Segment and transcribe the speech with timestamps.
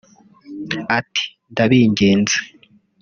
[0.97, 2.35] Ati “Ndabinginze